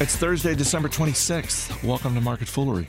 [0.00, 1.82] It's Thursday, December 26th.
[1.82, 2.88] Welcome to Market Foolery.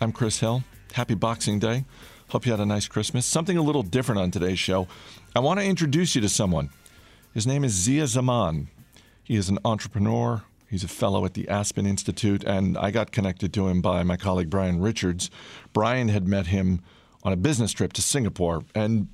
[0.00, 0.64] I'm Chris Hill.
[0.92, 1.84] Happy Boxing Day.
[2.30, 3.26] Hope you had a nice Christmas.
[3.26, 4.88] Something a little different on today's show.
[5.36, 6.70] I want to introduce you to someone.
[7.34, 8.68] His name is Zia Zaman.
[9.22, 10.42] He is an entrepreneur.
[10.66, 14.16] He's a fellow at the Aspen Institute, and I got connected to him by my
[14.16, 15.30] colleague Brian Richards.
[15.74, 16.80] Brian had met him
[17.22, 19.08] on a business trip to Singapore, and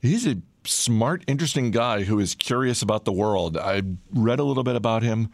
[0.00, 3.56] he's a smart, interesting guy who is curious about the world.
[3.56, 3.82] I
[4.14, 5.28] read a little bit about him,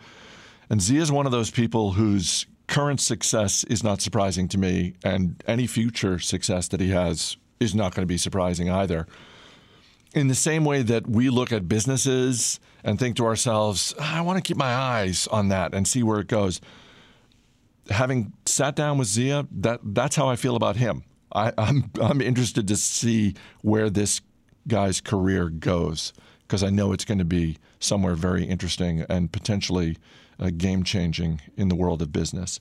[0.70, 4.94] and Zia is one of those people whose current success is not surprising to me,
[5.04, 9.06] and any future success that he has is not going to be surprising either.
[10.14, 14.38] In the same way that we look at businesses and think to ourselves, I want
[14.38, 16.60] to keep my eyes on that and see where it goes.
[17.90, 21.04] Having sat down with Zia, that that's how I feel about him.
[21.32, 24.20] I, I'm I'm interested to see where this
[24.66, 26.12] guy's career goes
[26.46, 29.96] because I know it's going to be somewhere very interesting and potentially
[30.38, 32.60] uh, game changing in the world of business.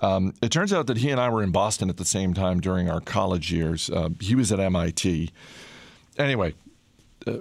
[0.00, 2.60] Um, it turns out that he and I were in Boston at the same time
[2.60, 3.90] during our college years.
[3.90, 5.30] Uh, he was at MIT.
[6.18, 6.54] Anyway,
[7.26, 7.38] uh,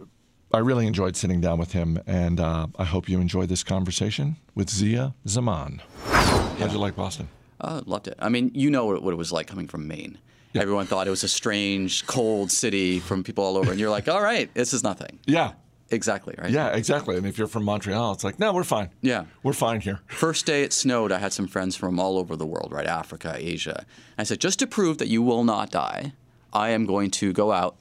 [0.53, 4.37] I really enjoyed sitting down with him, and uh, I hope you enjoyed this conversation
[4.53, 5.81] with Zia Zaman.
[6.03, 7.27] How'd you like Boston?
[7.59, 8.15] Uh, loved it.
[8.19, 10.17] I mean, you know what it was like coming from Maine.
[10.53, 10.61] Yeah.
[10.61, 14.07] Everyone thought it was a strange, cold city from people all over, and you're like,
[14.07, 15.19] all right, this is nothing.
[15.25, 15.51] Yeah.
[15.95, 16.51] Exactly, right?
[16.51, 17.17] Yeah, exactly.
[17.17, 18.89] And if you're from Montreal, it's like, no, we're fine.
[19.01, 19.25] Yeah.
[19.43, 20.01] We're fine here.
[20.07, 22.85] First day it snowed, I had some friends from all over the world, right?
[22.85, 23.85] Africa, Asia.
[24.17, 26.13] I said, just to prove that you will not die,
[26.53, 27.77] I am going to go out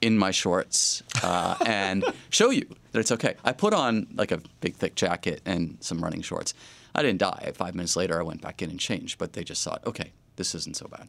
[0.00, 3.34] in my shorts uh, and show you that it's okay.
[3.44, 6.54] I put on like a big, thick jacket and some running shorts.
[6.94, 7.52] I didn't die.
[7.54, 10.54] Five minutes later, I went back in and changed, but they just thought, okay, this
[10.54, 11.08] isn't so bad.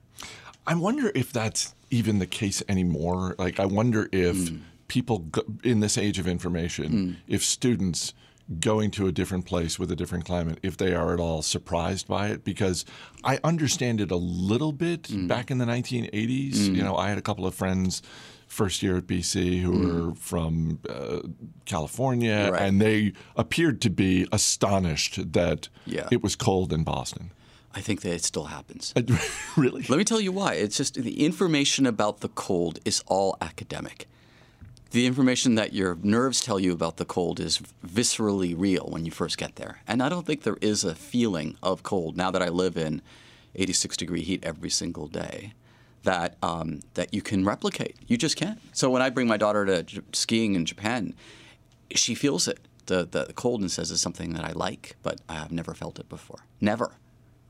[0.66, 3.36] I wonder if that's even the case anymore.
[3.38, 4.62] Like, I wonder if mm.
[4.88, 7.16] People go, in this age of information, mm.
[7.28, 8.14] if students
[8.60, 12.08] going to a different place with a different climate, if they are at all surprised
[12.08, 12.86] by it, because
[13.24, 15.28] I understand it a little bit mm.
[15.28, 16.74] back in the 1980s.
[16.74, 18.02] You know, I had a couple of friends
[18.48, 20.08] first year at BC who mm.
[20.10, 21.20] were from uh,
[21.66, 22.62] California, right.
[22.62, 26.08] and they appeared to be astonished that yeah.
[26.12, 27.32] it was cold in Boston.
[27.76, 28.94] I think that it still happens.
[29.58, 29.86] really?
[29.88, 30.54] Let me tell you why.
[30.54, 34.08] It's just the information about the cold is all academic.
[34.92, 39.12] The information that your nerves tell you about the cold is viscerally real when you
[39.12, 39.82] first get there.
[39.88, 43.02] And I don't think there is a feeling of cold now that I live in
[43.56, 45.54] 86 degree heat every single day
[46.04, 47.98] that um, that you can replicate.
[48.08, 48.60] You just can't.
[48.74, 51.14] So when I bring my daughter to j- skiing in Japan,
[51.92, 52.60] she feels it.
[52.86, 56.08] The the coldness says is something that I like, but I have never felt it
[56.08, 56.46] before.
[56.62, 56.94] Never.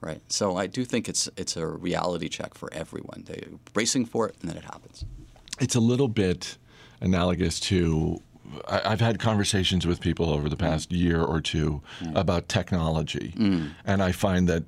[0.02, 0.22] Right.
[0.32, 3.24] So I do think it's it's a reality check for everyone.
[3.28, 5.06] They're bracing for it, and then it happens.
[5.60, 6.58] It's a little bit
[7.02, 8.22] analogous to
[8.68, 10.98] I, have had conversations with people over the past mm.
[10.98, 12.16] year or two mm.
[12.16, 13.72] about technology, mm.
[13.86, 14.64] and I find that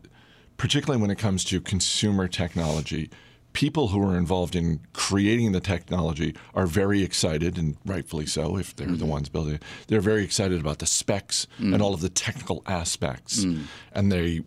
[0.57, 3.09] particularly when it comes to consumer technology,
[3.53, 8.75] people who are involved in creating the technology are very excited, and rightfully so, if
[8.75, 9.63] they're mm the ones building it.
[9.87, 13.63] They're very excited about the specs mm and all of the technical aspects, mm.
[13.93, 14.41] and they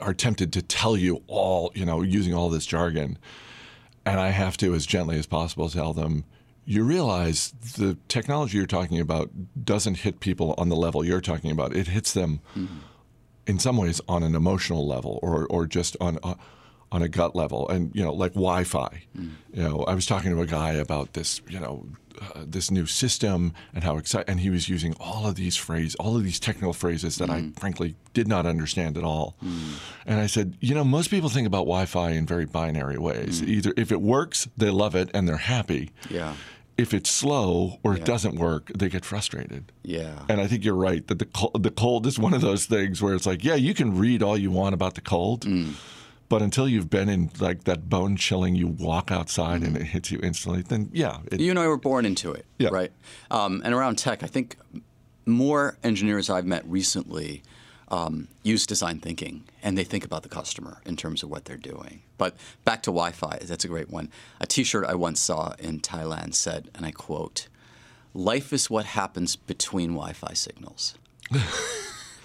[0.00, 3.18] are tempted to tell you all, you know, using all this jargon.
[4.06, 6.24] And I have to, as gently as possible, tell them.
[6.70, 9.30] You realize the technology you're talking about
[9.64, 11.74] doesn't hit people on the level you're talking about.
[11.74, 12.76] It hits them mm-hmm.
[13.46, 16.36] in some ways on an emotional level or, or just on a,
[16.92, 19.02] on a gut level, and you know, like Wi-Fi.
[19.16, 19.30] Mm.
[19.52, 21.86] You know, I was talking to a guy about this, you know,
[22.20, 25.94] uh, this new system and how excited, and he was using all of these phrases,
[25.96, 27.54] all of these technical phrases that mm.
[27.56, 29.36] I frankly did not understand at all.
[29.44, 29.78] Mm.
[30.06, 33.42] And I said, you know, most people think about Wi-Fi in very binary ways.
[33.42, 33.48] Mm.
[33.48, 35.90] Either if it works, they love it and they're happy.
[36.10, 36.34] Yeah
[36.78, 38.00] if it's slow or yeah.
[38.00, 39.72] it doesn't work, they get frustrated.
[39.82, 40.20] Yeah.
[40.28, 43.02] And I think you're right that the cold, the cold is one of those things
[43.02, 45.74] where it's like, yeah, you can read all you want about the cold, mm.
[46.28, 49.76] But until you've been in like that bone chilling, you walk outside mm-hmm.
[49.76, 50.60] and it hits you instantly.
[50.60, 52.68] Then yeah, it, you and I were born into it, yeah.
[52.70, 52.92] right?
[53.30, 54.56] Um, and around tech, I think
[55.24, 57.42] more engineers I've met recently
[57.90, 61.56] um, use design thinking and they think about the customer in terms of what they're
[61.56, 62.02] doing.
[62.16, 64.10] But back to Wi-Fi, that's a great one.
[64.40, 67.48] A T-shirt I once saw in Thailand said, and I quote,
[68.14, 70.94] "Life is what happens between Wi-Fi signals."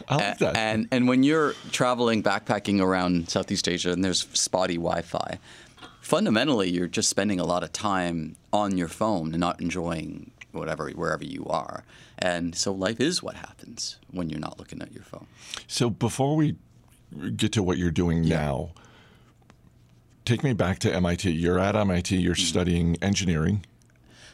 [0.10, 0.58] I like that.
[0.58, 5.40] And and when you're traveling backpacking around Southeast Asia and there's spotty Wi-Fi,
[6.02, 10.90] fundamentally you're just spending a lot of time on your phone and not enjoying whatever
[10.92, 11.84] wherever you are.
[12.18, 15.28] And so life is what happens when you're not looking at your phone.
[15.68, 16.56] So before we
[17.36, 18.38] get to what you're doing yeah.
[18.38, 18.72] now,
[20.26, 21.32] take me back to MIT.
[21.32, 22.16] You're at MIT.
[22.16, 22.44] You're mm-hmm.
[22.44, 23.66] studying engineering.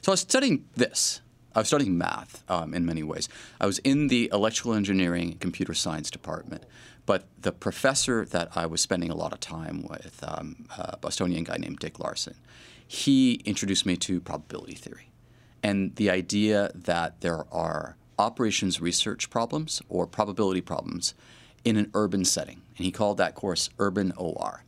[0.02, 1.22] So I was studying this
[1.56, 3.28] I was studying math um, in many ways.
[3.60, 6.64] I was in the electrical engineering computer science department,
[7.06, 11.44] but the professor that I was spending a lot of time with, um, a Bostonian
[11.44, 12.36] guy named Dick Larson,
[12.88, 15.09] he introduced me to probability theory
[15.64, 21.14] and the idea that there are operations research problems or probability problems
[21.64, 22.62] in an urban setting.
[22.78, 24.64] And he called that course Urban OR.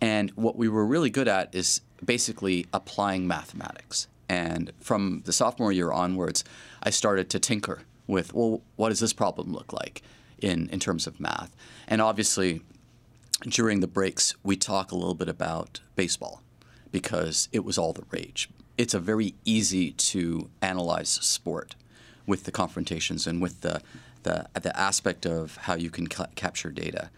[0.00, 4.08] And what we were really good at is basically applying mathematics.
[4.28, 6.44] And from the sophomore year onwards,
[6.82, 10.02] I started to tinker with, well, what does this problem look like
[10.38, 11.54] in, in terms of math?
[11.88, 12.60] And obviously,
[13.42, 16.42] during the breaks, we talk a little bit about baseball
[16.92, 18.48] because it was all the rage.
[18.78, 21.74] It's a very easy to analyze sport
[22.26, 23.82] with the confrontations and with the,
[24.22, 27.10] the, the aspect of how you can ca- capture data.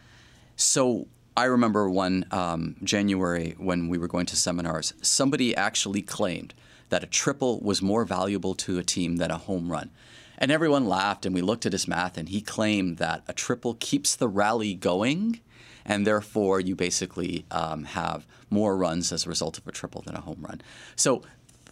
[0.56, 6.54] So I remember one um, January when we were going to seminars, somebody actually claimed
[6.88, 9.90] that a triple was more valuable to a team than a home run.
[10.38, 13.74] And everyone laughed, and we looked at his math, and he claimed that a triple
[13.74, 15.40] keeps the rally going,
[15.84, 20.16] and therefore you basically um, have more runs as a result of a triple than
[20.16, 20.62] a home run.
[20.96, 21.22] So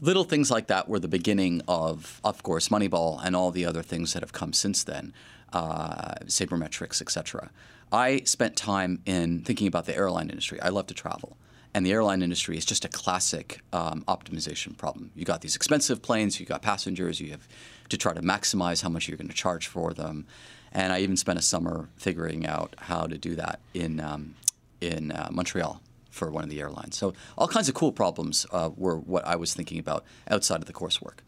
[0.01, 3.83] little things like that were the beginning of, of course, Moneyball and all the other
[3.83, 5.13] things that have come since then,
[5.53, 7.51] uh, sabermetrics, etc.
[7.93, 10.61] I spent time in thinking about the airline industry.
[10.61, 11.37] I love to travel.
[11.75, 15.11] And the airline industry is just a classic um, optimization problem.
[15.15, 17.47] You got these expensive planes, you got passengers, you have
[17.91, 20.27] to try to maximize how much you're going to charge for them.
[20.73, 24.35] And I even spent a summer figuring out how to do that in um,
[24.81, 25.81] in uh, Montreal
[26.19, 26.97] for one of the airlines.
[26.97, 30.67] So all kinds of cool problems uh, were what I was thinking about outside of
[30.67, 31.21] the coursework.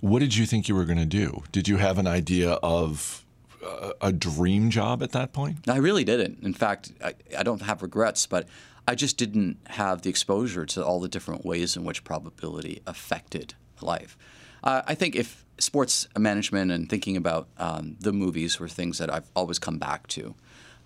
[0.00, 1.42] What did you think you were going to do?
[1.52, 3.26] Did you have an idea of
[3.62, 5.68] uh, a dream job at that point?
[5.68, 6.42] I really didn't.
[6.42, 8.48] In fact, I, I don't have regrets, but
[8.88, 13.54] I just didn't have the exposure to all the different ways in which probability affected
[13.82, 14.16] life.
[14.64, 19.12] Uh, I think if sports management and thinking about um, the movies were things that
[19.12, 20.34] I've always come back to.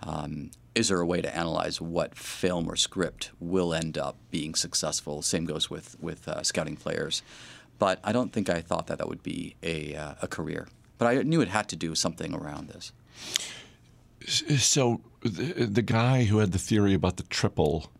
[0.04, 4.54] Um, is there a way to analyze what film or script will end up being
[4.54, 5.22] successful?
[5.22, 7.22] Same goes with with uh, scouting players,
[7.78, 10.68] but I don't think I thought that that would be a uh, a career.
[10.98, 12.92] But I knew it had to do something around this.
[14.26, 17.90] So the, the guy who had the theory about the triple,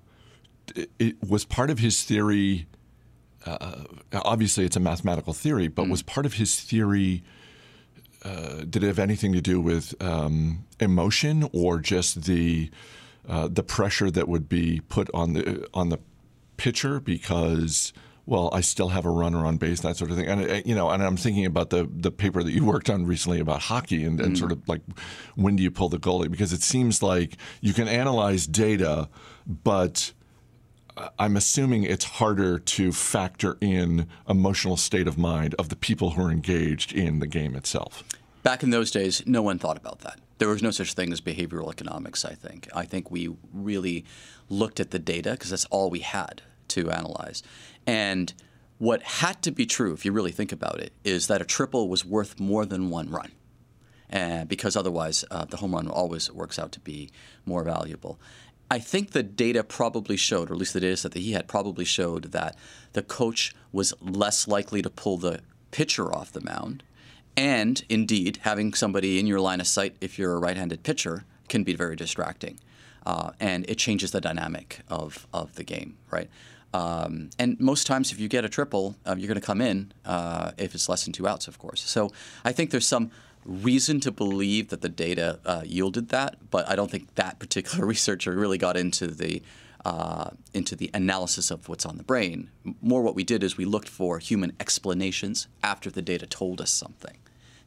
[0.99, 2.67] it was part of his theory.
[3.45, 5.91] Uh, obviously, it's a mathematical theory, but mm.
[5.91, 7.23] was part of his theory
[8.25, 12.71] uh, did it have anything to do with um, emotion or just the
[13.29, 15.99] uh, the pressure that would be put on the on the
[16.56, 17.93] pitcher because
[18.26, 20.75] well I still have a runner on base that sort of thing and uh, you
[20.75, 24.05] know and I'm thinking about the the paper that you worked on recently about hockey
[24.05, 24.38] and, and mm.
[24.38, 24.82] sort of like
[25.35, 29.09] when do you pull the goalie because it seems like you can analyze data
[29.47, 30.12] but
[31.19, 36.23] I'm assuming it's harder to factor in emotional state of mind of the people who
[36.23, 38.05] are engaged in the game itself.
[38.43, 40.20] Back in those days, no one thought about that.
[40.38, 42.69] There was no such thing as behavioral economics, I think.
[42.75, 44.05] I think we really
[44.49, 47.43] looked at the data because that's all we had to analyze.
[47.87, 48.32] And
[48.79, 51.88] what had to be true, if you really think about it, is that a triple
[51.88, 53.32] was worth more than one run.
[54.46, 57.11] Because otherwise, uh, the home run always works out to be
[57.46, 58.20] more valuable.
[58.75, 61.47] I think the data probably showed, or at least the data set that he had
[61.47, 62.56] probably showed, that
[62.93, 66.82] the coach was less likely to pull the pitcher off the mound.
[67.37, 71.23] And indeed, having somebody in your line of sight, if you're a right handed pitcher,
[71.49, 72.58] can be very distracting.
[73.06, 76.29] Uh, and it changes the dynamic of, of the game, right?
[76.72, 79.93] Um, and most times, if you get a triple, uh, you're going to come in
[80.05, 81.81] uh, if it's less than two outs, of course.
[81.81, 82.10] So
[82.44, 83.13] I think there's some
[83.44, 87.86] reason to believe that the data uh, yielded that, but I don't think that particular
[87.94, 89.43] researcher really got into the
[89.84, 92.48] uh, into the analysis of what's on the brain.
[92.81, 96.70] More, what we did is we looked for human explanations after the data told us
[96.70, 97.19] something,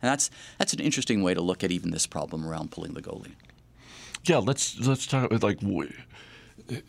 [0.01, 3.01] and that's that's an interesting way to look at even this problem around pulling the
[3.01, 3.33] goalie.
[4.23, 5.59] Yeah, let's let's talk like.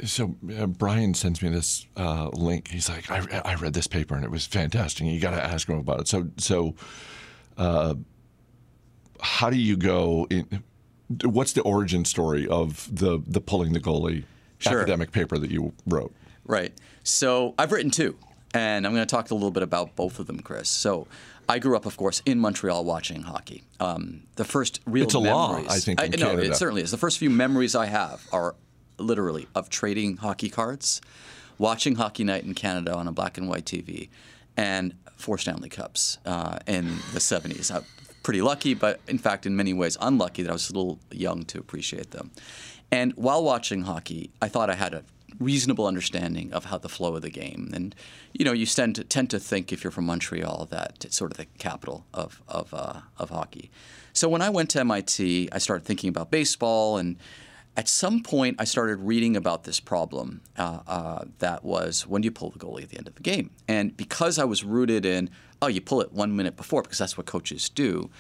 [0.05, 2.69] So uh, Brian sends me this uh, link.
[2.69, 5.07] He's like, I, I read this paper and it was fantastic.
[5.07, 6.09] You got to ask him about it.
[6.09, 6.75] So so.
[9.21, 10.63] How do you go in?
[11.25, 14.25] What's the origin story of the the pulling the goalie
[14.59, 14.81] sure.
[14.81, 16.13] academic paper that you wrote?
[16.45, 16.73] Right.
[17.03, 18.17] So I've written two,
[18.55, 20.69] and I'm going to talk a little bit about both of them, Chris.
[20.69, 21.07] So
[21.49, 23.65] I grew up, of course, in Montreal watching hockey.
[23.81, 26.01] Um, the first real it's a memories, law, I think.
[26.01, 26.91] I, no, it certainly is.
[26.91, 28.55] The first few memories I have are
[28.99, 31.01] literally of trading hockey cards,
[31.57, 34.11] watching Hockey Night in Canada on a black and white TV,
[34.57, 37.71] and four Stanley Cups uh, in the 70s
[38.29, 41.45] pretty lucky, but in fact, in many ways, unlucky that I was a little young
[41.45, 42.31] to appreciate them.
[42.91, 45.03] And while watching hockey, I thought I had a
[45.39, 47.71] reasonable understanding of how the flow of the game.
[47.73, 47.95] And
[48.35, 51.31] you know, you tend to tend to think if you're from Montreal that it's sort
[51.31, 53.71] of the capital of of uh, of hockey.
[54.13, 57.17] So when I went to MIT, I started thinking about baseball, and
[57.79, 62.27] at some point, I started reading about this problem uh, uh, that was when do
[62.27, 63.53] you pull the goalie at the end of the game?
[63.67, 65.31] And because I was rooted in,
[65.61, 68.11] oh, you pull it one minute before because that's what coaches do,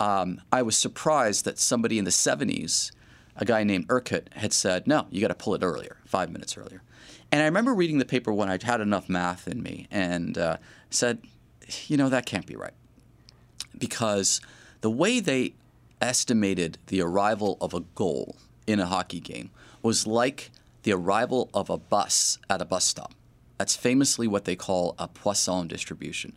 [0.00, 2.92] um, I was surprised that somebody in the 70s,
[3.36, 6.56] a guy named Urquhart, had said, no, you got to pull it earlier, five minutes
[6.56, 6.82] earlier.
[7.30, 10.56] And I remember reading the paper when I had enough math in me and uh,
[10.90, 11.18] said,
[11.86, 12.72] you know, that can't be right.
[13.76, 14.40] Because
[14.80, 15.54] the way they
[16.00, 18.36] estimated the arrival of a goal
[18.66, 19.50] in a hockey game
[19.82, 20.50] was like
[20.84, 23.14] the arrival of a bus at a bus stop.
[23.58, 26.34] That's famously what they call a Poisson distribution.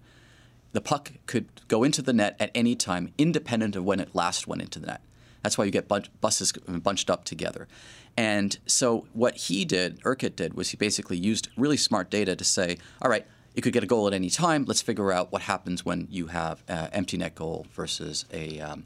[0.73, 4.47] The puck could go into the net at any time, independent of when it last
[4.47, 5.01] went into the net.
[5.43, 5.87] That's why you get
[6.21, 7.67] buses bunched up together.
[8.15, 12.43] And so what he did, Urquhart did, was he basically used really smart data to
[12.43, 13.25] say, all right,
[13.55, 14.65] you could get a goal at any time.
[14.65, 18.85] Let's figure out what happens when you have an empty net goal versus a, um,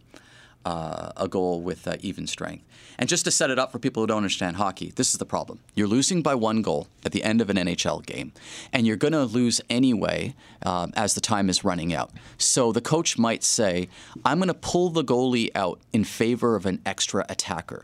[0.65, 2.65] uh, a goal with uh, even strength.
[2.97, 5.25] And just to set it up for people who don't understand hockey, this is the
[5.25, 5.59] problem.
[5.75, 8.31] You're losing by one goal at the end of an NHL game,
[8.73, 10.33] and you're going to lose anyway
[10.65, 12.11] um, as the time is running out.
[12.37, 13.89] So the coach might say,
[14.23, 17.83] I'm going to pull the goalie out in favor of an extra attacker.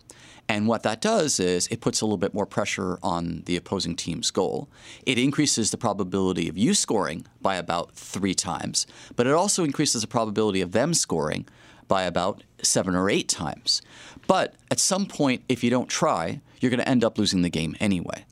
[0.52, 3.96] And what that does is it puts a little bit more pressure on the opposing
[3.96, 4.68] team's goal.
[5.06, 8.86] It increases the probability of you scoring by about three times,
[9.16, 11.48] but it also increases the probability of them scoring
[11.92, 13.82] by about seven or eight times.
[14.26, 17.50] But at some point, if you don't try, you're going to end up losing the
[17.50, 18.24] game anyway.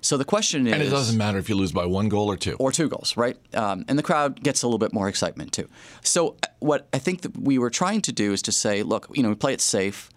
[0.00, 2.36] So the question is, and it doesn't matter if you lose by one goal or
[2.36, 3.36] two, or two goals, right?
[3.56, 5.68] Um, and the crowd gets a little bit more excitement too.
[6.04, 9.08] So uh, what I think that we were trying to do is to say, look,
[9.12, 10.10] you know, we play it safe.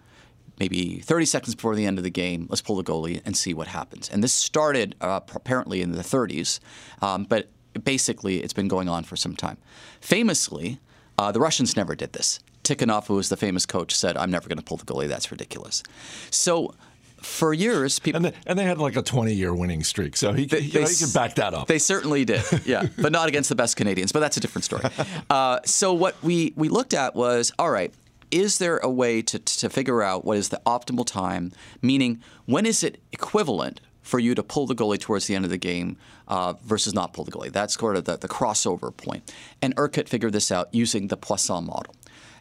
[0.59, 3.55] Maybe 30 seconds before the end of the game, let's pull the goalie and see
[3.55, 4.11] what happens.
[4.11, 6.59] And this started uh, apparently in the 30s,
[7.01, 7.49] um, but
[7.83, 9.57] basically it's been going on for some time.
[10.01, 10.77] Famously,
[11.17, 12.39] uh, the Russians never did this.
[12.75, 15.07] Tikhonov, who was the famous coach, said, "I'm never going to pull the goalie.
[15.07, 15.83] That's ridiculous."
[16.29, 16.73] So
[17.21, 20.33] for years, people and they, and they, had like a 20 year winning streak, so
[20.33, 21.67] he, they, you know, he can back that up.
[21.67, 24.11] They certainly did, yeah, but not against the best Canadians.
[24.11, 24.83] But that's a different story.
[25.29, 27.93] Uh, so what we we looked at was all right.
[28.31, 31.51] Is there a way to, to figure out what is the optimal time?
[31.81, 35.51] Meaning, when is it equivalent for you to pull the goalie towards the end of
[35.51, 35.97] the game
[36.27, 37.51] uh, versus not pull the goalie?
[37.51, 39.33] That's sort of the, the crossover point.
[39.61, 41.93] And Urquhart figured this out using the Poisson model.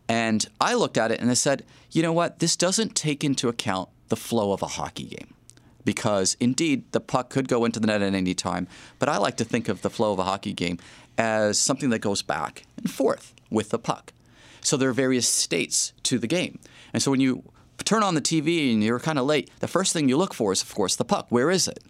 [0.08, 2.38] And I looked at it and I said, you know what?
[2.38, 5.34] This doesn't take into account the flow of a hockey game.
[5.84, 8.68] Because indeed, the puck could go into the net at any time.
[8.98, 10.78] But I like to think of the flow of a hockey game
[11.16, 14.12] as something that goes back and forth with the puck.
[14.60, 16.58] So there are various states to the game.
[16.92, 17.44] And so when you
[17.84, 20.52] turn on the TV and you're kind of late, the first thing you look for
[20.52, 21.26] is, of course, the puck.
[21.30, 21.82] Where is it?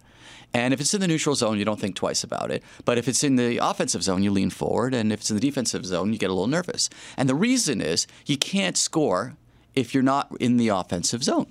[0.53, 2.63] And if it's in the neutral zone, you don't think twice about it.
[2.85, 4.95] But if it's in the offensive zone, you lean forward.
[4.95, 6.91] And if it's in the defensive zone, you get a little nervous.
[7.17, 9.37] And the reason is you can't score
[9.75, 11.47] if you're not in the offensive zone.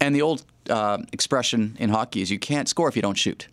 [0.00, 3.48] And the old uh, expression in hockey is you can't score if you don't shoot.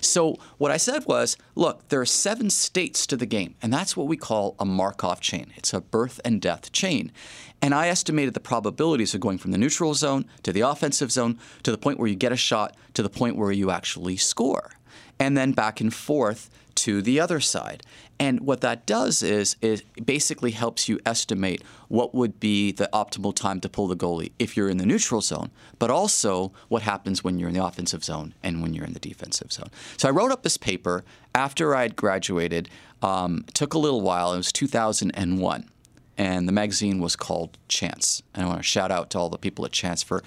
[0.00, 3.96] So what I said was, look, there are seven states to the game, and that's
[3.96, 5.52] what we call a Markov chain.
[5.56, 7.12] It's a birth and death chain.
[7.60, 11.38] And I estimated the probabilities of going from the neutral zone to the offensive zone
[11.62, 14.72] to the point where you get a shot to the point where you actually score.
[15.18, 17.84] And then back and forth to the other side.
[18.22, 23.34] And what that does is it basically helps you estimate what would be the optimal
[23.34, 25.50] time to pull the goalie if you're in the neutral zone,
[25.80, 29.00] but also what happens when you're in the offensive zone and when you're in the
[29.00, 29.70] defensive zone.
[29.96, 31.02] So I wrote up this paper
[31.34, 32.68] after I had graduated.
[33.02, 34.32] Um, took a little while.
[34.34, 35.68] It was 2001
[36.16, 38.22] and the magazine was called Chance.
[38.34, 40.22] And I want to shout out to all the people at Chance for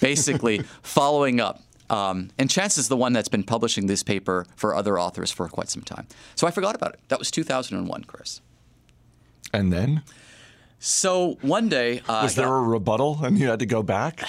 [0.00, 4.74] basically following up um, and Chance is the one that's been publishing this paper for
[4.74, 6.06] other authors for quite some time.
[6.34, 7.00] So I forgot about it.
[7.08, 8.40] That was 2001, Chris.
[9.52, 10.02] And then?
[10.78, 12.02] So one day.
[12.08, 14.22] Uh, was there a rebuttal and you had to go back?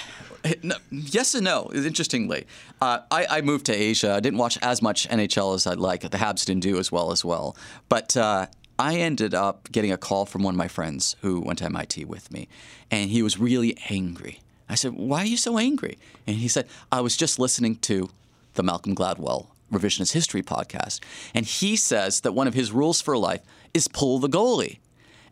[0.62, 1.72] No, yes and no.
[1.74, 2.46] Interestingly,
[2.80, 4.12] uh, I, I, moved to Asia.
[4.12, 6.02] I didn't watch as much NHL as I'd like.
[6.02, 7.56] The Habs didn't do as well as well.
[7.88, 8.46] But uh,
[8.78, 12.04] I ended up getting a call from one of my friends who went to MIT
[12.04, 12.46] with me,
[12.92, 15.98] and he was really angry I said, Why are you so angry?
[16.26, 18.10] And he said, I was just listening to
[18.54, 21.00] the Malcolm Gladwell Revisionist History podcast.
[21.34, 23.42] And he says that one of his rules for life
[23.74, 24.78] is pull the goalie.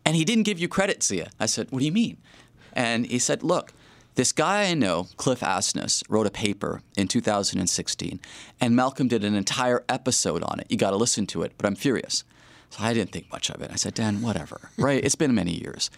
[0.03, 1.29] And he didn't give you credit, Zia.
[1.39, 2.17] I said, What do you mean?
[2.73, 3.73] And he said, Look,
[4.15, 8.19] this guy I know, Cliff Asness, wrote a paper in 2016,
[8.61, 10.67] and Malcolm did an entire episode on it.
[10.69, 12.23] You got to listen to it, but I'm furious.
[12.69, 13.71] So I didn't think much of it.
[13.71, 15.03] I said, Dan, whatever, right?
[15.03, 15.89] It's been many years.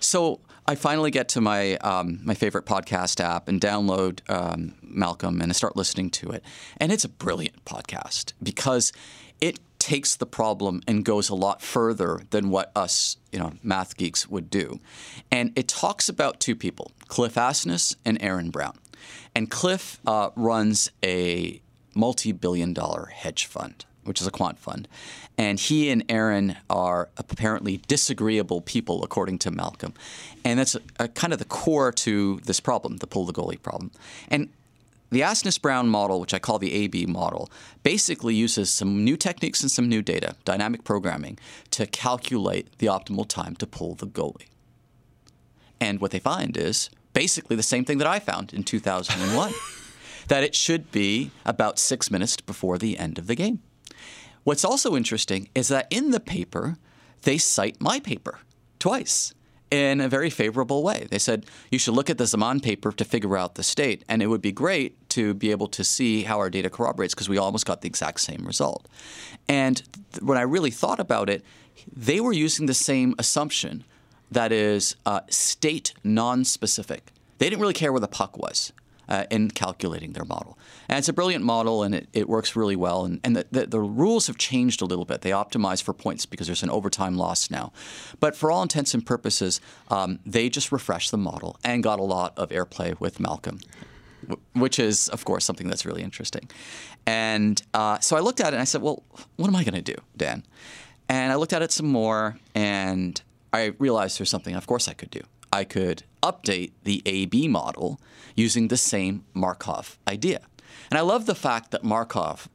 [0.00, 5.40] So I finally get to my um, my favorite podcast app and download um, Malcolm
[5.40, 6.42] and I start listening to it.
[6.78, 8.92] And it's a brilliant podcast because
[9.40, 13.96] it takes the problem and goes a lot further than what us, you know, math
[13.96, 14.80] geeks would do.
[15.30, 18.76] And it talks about two people, Cliff Asness and Aaron Brown.
[19.34, 21.60] And Cliff uh, runs a
[21.94, 24.88] multi-billion dollar hedge fund which is a quant fund.
[25.36, 29.94] And he and Aaron are apparently disagreeable people, according to Malcolm.
[30.44, 33.60] And that's a, a kind of the core to this problem, the pull the goalie
[33.60, 33.90] problem.
[34.28, 34.48] And
[35.10, 37.48] the Asness Brown model, which I call the AB model,
[37.82, 41.38] basically uses some new techniques and some new data, dynamic programming,
[41.70, 44.48] to calculate the optimal time to pull the goalie.
[45.80, 49.52] And what they find is basically the same thing that I found in 2001
[50.28, 53.60] that it should be about six minutes before the end of the game.
[54.46, 56.76] What's also interesting is that in the paper,
[57.22, 58.38] they cite my paper
[58.78, 59.34] twice
[59.72, 61.08] in a very favorable way.
[61.10, 64.22] They said you should look at the Zaman paper to figure out the state, and
[64.22, 67.38] it would be great to be able to see how our data corroborates because we
[67.38, 68.86] almost got the exact same result.
[69.48, 71.44] And th- when I really thought about it,
[71.92, 73.82] they were using the same assumption
[74.30, 77.10] that is uh, state non-specific.
[77.38, 78.72] They didn't really care where the puck was
[79.08, 80.58] uh, in calculating their model.
[80.88, 83.04] And it's a brilliant model and it, it works really well.
[83.04, 85.20] And, and the, the, the, rules have changed a little bit.
[85.22, 87.72] They optimize for points because there's an overtime loss now.
[88.20, 92.04] But for all intents and purposes, um, they just refreshed the model and got a
[92.04, 93.60] lot of airplay with Malcolm.
[94.54, 96.50] Which is, of course, something that's really interesting.
[97.06, 99.04] And uh, so I looked at it and I said, well,
[99.36, 100.42] what am I going to do, Dan?
[101.08, 103.20] And I looked at it some more and
[103.52, 105.20] I realized there's something, of course, I could do.
[105.52, 106.02] I could
[106.32, 108.00] update the AB model
[108.34, 110.40] using the same Markov idea.
[110.90, 112.48] And I love the fact that Markov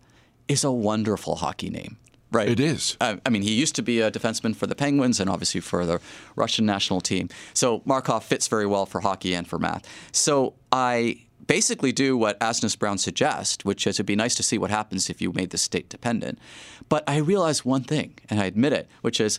[0.48, 1.98] is a wonderful hockey name.
[2.32, 2.48] Right.
[2.48, 2.96] It is.
[3.02, 5.86] I, I mean, he used to be a defenseman for the Penguins and obviously for
[5.86, 6.00] the
[6.38, 7.28] Russian national team.
[7.54, 9.86] So Markov fits very well for hockey and for math.
[10.14, 14.58] So I basically do what Asness Brown suggests, which is it'd be nice to see
[14.58, 16.40] what happens if you made this state dependent.
[16.88, 19.38] But I realized one thing, and I admit it, which is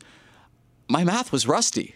[0.89, 1.95] my math was rusty.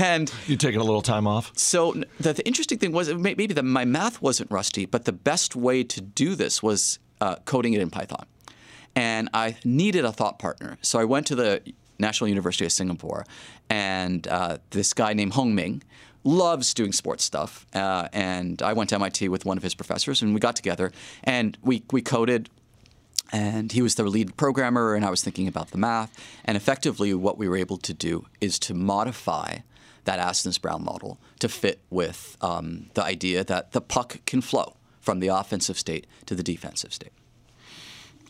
[0.00, 1.52] And you taking a little time off.
[1.56, 5.56] So the, the interesting thing was maybe that my math wasn't rusty, but the best
[5.56, 8.26] way to do this was uh, coding it in Python,
[8.94, 10.78] and I needed a thought partner.
[10.82, 11.62] So I went to the
[11.98, 13.24] National University of Singapore,
[13.70, 15.82] and uh, this guy named Hong Ming
[16.24, 17.66] loves doing sports stuff.
[17.74, 20.90] Uh, and I went to MIT with one of his professors, and we got together
[21.22, 22.48] and we, we coded.
[23.32, 26.16] And he was the lead programmer, and I was thinking about the math.
[26.44, 29.58] And effectively, what we were able to do is to modify
[30.04, 34.74] that Asness Brown model to fit with um, the idea that the puck can flow
[35.00, 37.12] from the offensive state to the defensive state.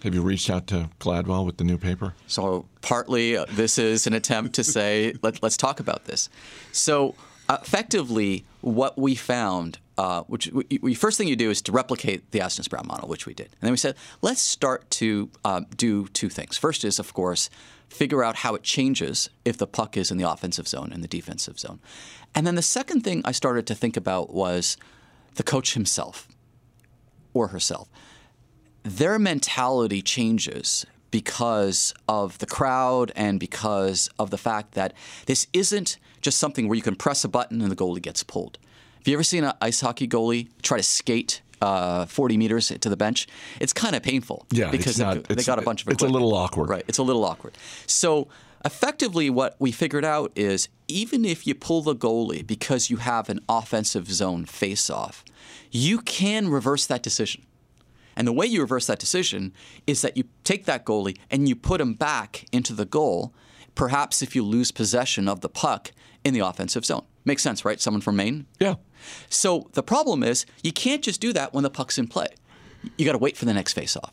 [0.02, 2.14] Have you reached out to Gladwell with the new paper?
[2.26, 6.28] So, partly uh, this is an attempt to say, let, us talk about this.
[6.72, 7.14] So,
[7.48, 11.72] uh, effectively, what we found, uh, which we, we, first thing you do is to
[11.72, 13.46] replicate the Asness Brown model, which we did.
[13.46, 16.58] And then we said, let's start to uh, do two things.
[16.58, 17.48] First is, of course,
[17.94, 21.08] figure out how it changes if the puck is in the offensive zone and the
[21.08, 21.78] defensive zone.
[22.34, 24.76] And then the second thing I started to think about was
[25.36, 26.26] the coach himself
[27.32, 27.88] or herself.
[28.82, 34.92] Their mentality changes because of the crowd and because of the fact that
[35.26, 38.58] this isn't just something where you can press a button and the goalie gets pulled.
[38.98, 42.88] Have you ever seen an ice hockey goalie try to skate uh, 40 meters to
[42.88, 43.26] the bench,
[43.60, 44.46] it's kind of painful.
[44.50, 46.68] Yeah, because not, they, they, got a bunch of It's a little awkward.
[46.68, 47.56] Right, it's a little awkward.
[47.86, 48.28] So
[48.64, 53.28] effectively, what we figured out is even if you pull the goalie because you have
[53.28, 55.24] an offensive zone face-off,
[55.70, 57.44] you can reverse that decision.
[58.16, 59.52] And the way you reverse that decision
[59.86, 63.32] is that you take that goalie and you put him back into the goal,
[63.74, 65.90] perhaps if you lose possession of the puck
[66.22, 67.04] in the offensive zone.
[67.24, 67.80] Makes sense, right?
[67.80, 68.46] Someone from Maine?
[68.60, 68.74] Yeah.
[69.28, 72.28] So the problem is you can't just do that when the puck's in play.
[72.96, 74.10] You got to wait for the next faceoff.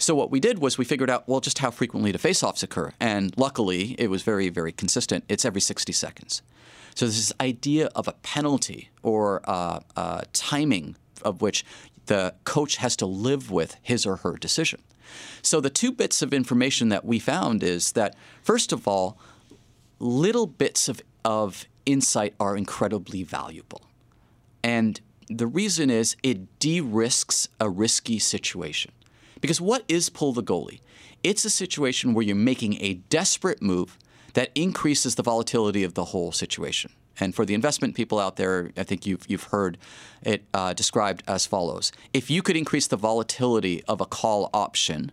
[0.00, 2.92] So what we did was we figured out well just how frequently the faceoffs occur,
[3.00, 5.24] and luckily it was very very consistent.
[5.28, 6.42] It's every 60 seconds.
[6.94, 11.64] So this idea of a penalty or uh, uh, timing of which
[12.06, 14.82] the coach has to live with his or her decision.
[15.42, 19.18] So the two bits of information that we found is that first of all,
[19.98, 23.82] little bits of, of insight are incredibly valuable.
[24.62, 28.92] And the reason is it de risks a risky situation.
[29.40, 30.80] Because what is pull the goalie?
[31.22, 33.98] It's a situation where you're making a desperate move
[34.34, 36.92] that increases the volatility of the whole situation.
[37.20, 39.78] And for the investment people out there, I think you've, you've heard
[40.22, 45.10] it uh, described as follows If you could increase the volatility of a call option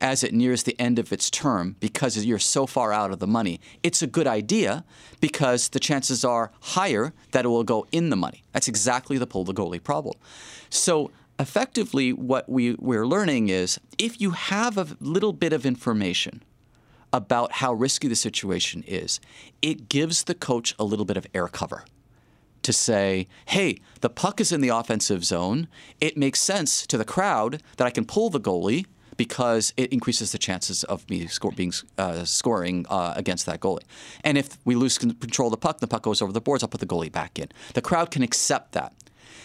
[0.00, 3.26] as it nears the end of its term because you're so far out of the
[3.26, 4.84] money, it's a good idea
[5.20, 8.42] because the chances are higher that it will go in the money.
[8.52, 10.16] That's exactly the pull the goalie problem.
[10.70, 16.42] So effectively, what we, we're learning is if you have a little bit of information
[17.12, 19.20] about how risky the situation is,
[19.62, 21.84] it gives the coach a little bit of air cover
[22.62, 25.68] to say, hey, the puck is in the offensive zone.
[26.00, 30.32] It makes sense to the crowd that I can pull the goalie because it increases
[30.32, 33.84] the chances of me score, being uh, scoring uh, against that goalie.
[34.24, 36.68] And if we lose control of the puck, the puck goes over the boards, I'll
[36.68, 37.48] put the goalie back in.
[37.74, 38.92] The crowd can accept that.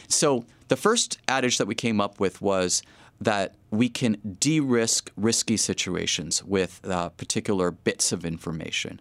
[0.07, 2.83] So the first adage that we came up with was
[3.19, 8.99] that we can de-risk risky situations with uh, particular bits of information.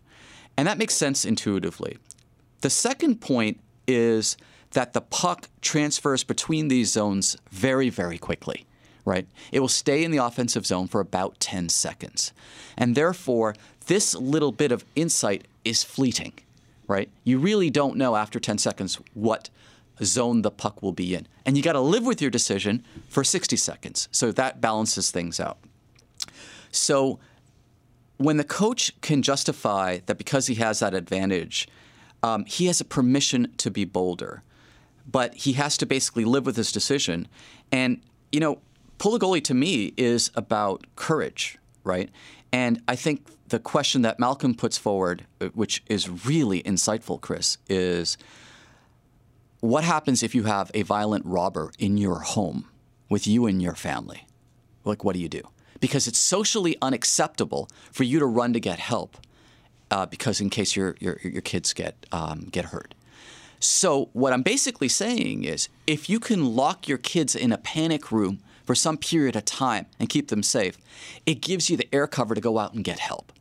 [0.56, 1.96] And that makes sense intuitively.
[2.60, 4.36] The second point is
[4.72, 8.66] that the puck transfers between these zones very, very quickly,
[9.10, 9.26] right?
[9.50, 12.32] It will stay in the offensive zone for about 10 seconds.
[12.78, 13.56] And therefore,
[13.88, 16.34] this little bit of insight is fleeting,
[16.86, 17.10] right?
[17.24, 19.50] You really don't know after 10 seconds what
[20.04, 21.26] zone the puck will be in.
[21.44, 24.08] And you got to live with your decision for 60 seconds.
[24.12, 25.58] So that balances things out.
[26.70, 27.18] So
[28.16, 31.66] when the coach can justify that because he has that advantage,
[32.22, 34.44] um, he has a permission to be bolder,
[35.10, 37.26] but he has to basically live with his decision.
[37.72, 38.60] And you know,
[39.00, 42.10] pull a goalie to me is about courage, right?
[42.52, 47.58] And I think the question that Malcolm puts forward, uh, which is really insightful, Chris,
[47.68, 48.16] is
[49.60, 52.68] what happens if you have a violent robber in your home
[53.08, 54.26] with you and your family?
[54.84, 55.42] Like, what do you do?
[55.80, 59.16] Because it's socially unacceptable for you to run to get help
[59.90, 62.94] uh, because in case your, your, your kids get, um, get hurt.
[63.60, 68.10] So, what I'm basically saying is if you can lock your kids in a panic
[68.10, 70.78] room for some period of time and keep them safe,
[71.26, 73.32] it gives you the air cover to go out and get help.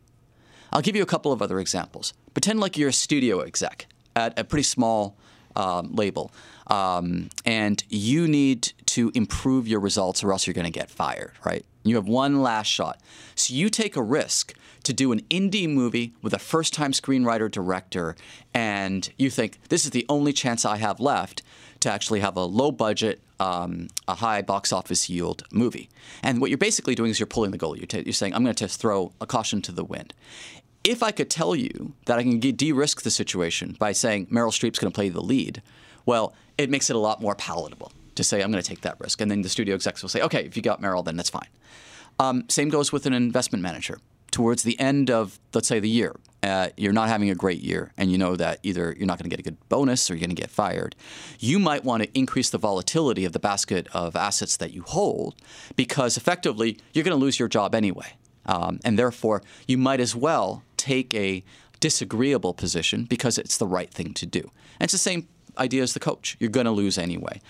[0.74, 2.15] I'll give you a couple of other examples.
[2.34, 5.15] Pretend like you're a studio exec at a pretty small
[5.56, 6.32] um, label,
[6.65, 11.34] um, and you need to improve your results or else you're going to get fired,
[11.46, 11.63] right?
[11.84, 13.00] You have one last shot.
[13.36, 17.52] So you take a risk to do an indie movie with a first time screenwriter
[17.52, 18.15] director,
[18.52, 21.44] and you think this is the only chance I have left
[21.82, 25.89] to actually have a low budget, um, a high box office yield movie.
[26.23, 27.78] And what you're basically doing is you're pulling the goal.
[27.78, 30.13] You're, you're saying, I'm going to throw a caution to the wind.
[30.84, 34.52] If I could tell you that I can de risk the situation by saying Meryl
[34.52, 35.62] Streep's going to play the lead,
[36.06, 38.99] well, it makes it a lot more palatable to say, I'm going to take that
[38.99, 39.21] risk.
[39.21, 41.47] And then the studio execs will say, okay, if you got Meryl, then that's fine.
[42.19, 43.99] Um, same goes with an investment manager
[44.32, 47.92] towards the end of, let's say, the year, uh, you're not having a great year,
[47.98, 50.22] and you know that either you're not going to get a good bonus or you're
[50.22, 50.96] going to get fired,
[51.39, 55.36] you might want to increase the volatility of the basket of assets that you hold
[55.76, 58.13] because effectively you're going to lose your job anyway.
[58.46, 61.44] Um, and therefore, you might as well take a
[61.80, 64.39] disagreeable position because it's the right thing to do.
[64.80, 66.38] And it's the same idea as the coach.
[66.39, 67.42] You're going to lose anyway.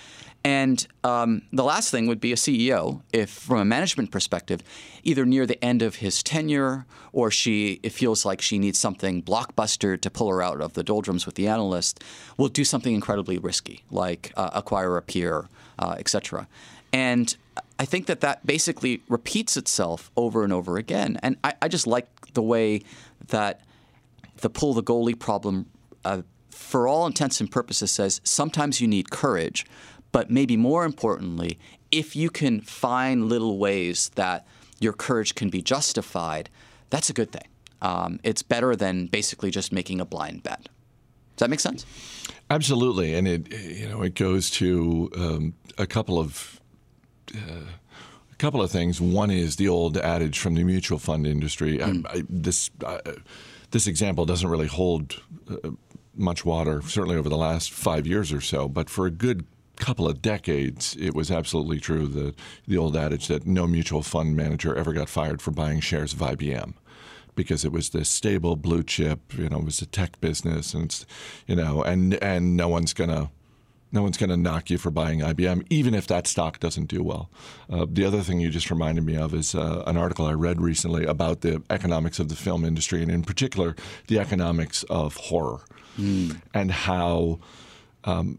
[0.43, 4.63] And um, the last thing would be a CEO, if from a management perspective,
[5.04, 9.21] either near the end of his tenure or she it feels like she needs something
[9.21, 12.04] blockbuster to pull her out of the doldrums with the analyst,
[12.38, 16.47] will do something incredibly risky, like uh, acquire a peer, uh, etc.
[16.93, 17.36] And
[17.78, 21.19] I think that that basically repeats itself over and over again.
[21.21, 22.82] And I, I just like the way
[23.28, 23.62] that
[24.38, 25.67] the pull the goalie problem,
[26.06, 29.65] uh, for all intents and purposes, says sometimes you need courage,
[30.12, 31.60] but maybe more importantly,
[31.91, 34.45] if you can find little ways that
[34.80, 36.50] your courage can be justified,
[36.89, 37.48] that's a good thing.
[37.82, 40.63] Um, it's better than basically just making a blind bet.
[40.63, 41.86] Does that make sense?
[42.50, 46.60] Absolutely, and it you know it goes to um, a couple of
[47.34, 47.72] uh,
[48.32, 49.00] a couple of things.
[49.00, 51.78] One is the old adage from the mutual fund industry.
[51.78, 52.06] Mm.
[52.08, 53.00] I, I, this uh,
[53.72, 55.69] this example doesn't really hold uh,
[56.15, 58.67] much water, certainly over the last five years or so.
[58.67, 59.45] But for a good
[59.80, 62.36] couple of decades, it was absolutely true the
[62.68, 66.20] the old adage that no mutual fund manager ever got fired for buying shares of
[66.20, 66.74] IBM
[67.36, 70.86] because it was this stable blue chip, you know, it was a tech business and
[70.86, 71.06] it's,
[71.48, 73.30] you know, and and no one's going to
[73.92, 77.02] no one's going to knock you for buying IBM, even if that stock doesn't do
[77.02, 77.30] well.
[77.70, 80.62] Uh, the other thing you just reminded me of is uh, an article I read
[80.62, 83.76] recently about the economics of the film industry, and in particular,
[84.08, 85.62] the economics of horror,
[85.98, 86.39] mm.
[86.54, 87.39] and how
[88.04, 88.38] um,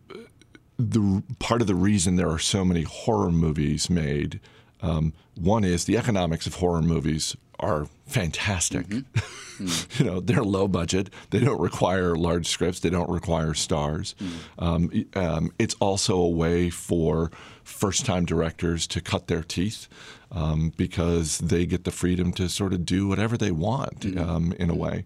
[0.80, 4.40] the part of the reason there are so many horror movies made.
[4.82, 8.86] Um, one is the economics of horror movies are fantastic.
[9.98, 11.10] you know, they're low budget.
[11.28, 12.80] They don't require large scripts.
[12.80, 14.14] They don't require stars.
[14.58, 17.30] Um, y- um, it's also a way for
[17.62, 19.86] first-time directors to cut their teeth
[20.32, 24.70] um, because they get the freedom to sort of do whatever they want um, in
[24.70, 25.04] a way.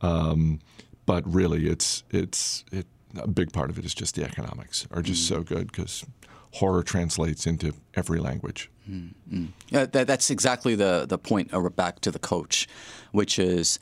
[0.00, 0.60] Um,
[1.04, 5.02] but really, it's it's it, a big part of it is just the economics are
[5.02, 5.34] just hmm.
[5.34, 6.04] so good because
[6.52, 8.70] horror translates into every language.
[8.86, 9.46] Hmm, hmm.
[9.68, 11.52] Yeah, that, that's exactly the the point.
[11.52, 12.68] uh, Back to the coach,
[13.12, 13.78] which is.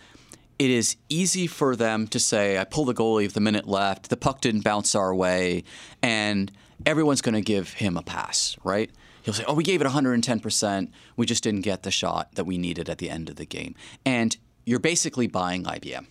[0.58, 4.10] It is easy for them to say, I pulled the goalie with a minute left,
[4.10, 5.64] the puck didn't bounce our way,
[6.02, 6.52] and
[6.84, 8.90] everyone's going to give him a pass, right?
[9.22, 10.90] He'll say, Oh, we gave it 110%.
[11.16, 13.74] We just didn't get the shot that we needed at the end of the game.
[14.04, 16.06] And you're basically buying IBM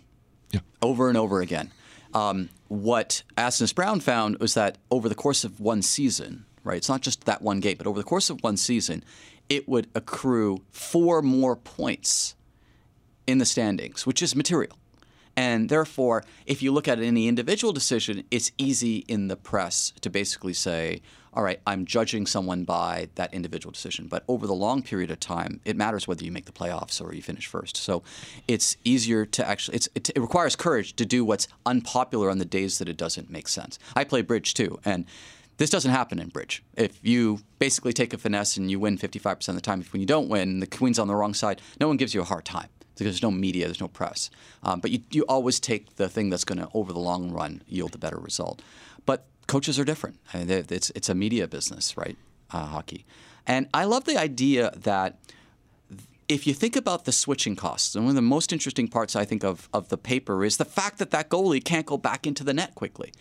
[0.52, 0.62] Yeah.
[0.82, 1.72] over and over again.
[2.14, 6.78] Um, what Asness Brown found was that over the course of one season, right?
[6.78, 9.04] It's not just that one game, but over the course of one season,
[9.48, 12.36] it would accrue four more points
[13.28, 14.78] in the standings, which is material.
[15.36, 20.10] And therefore, if you look at any individual decision, it's easy in the press to
[20.10, 21.02] basically say,
[21.34, 24.08] all right, I'm judging someone by that individual decision.
[24.08, 27.14] But over the long period of time, it matters whether you make the playoffs or
[27.14, 27.78] you finish first.
[27.78, 28.04] So
[28.48, 32.80] it's easier to actually, it, it requires courage to do what's unpopular on the days
[32.80, 33.78] that it doesn't make sense.
[33.96, 34.80] I play bridge too.
[34.84, 35.06] And
[35.58, 36.64] this doesn't happen in bridge.
[36.76, 40.00] If you basically take a finesse and you win 55% of the time, if when
[40.00, 42.46] you don't win, the queen's on the wrong side, no one gives you a hard
[42.46, 44.30] time because there's no media, there's no press.
[44.64, 47.62] Um, but you, you always take the thing that's going to, over the long run,
[47.68, 48.62] yield a better result.
[49.06, 50.16] But coaches are different.
[50.34, 52.18] I mean, it's, it's a media business, right?
[52.52, 53.06] Uh, hockey.
[53.46, 55.18] And I love the idea that
[56.30, 59.26] if you think about the switching costs, and one of the most interesting parts I
[59.26, 62.44] think of, of the paper is the fact that that goalie can't go back into
[62.44, 63.12] the net quickly.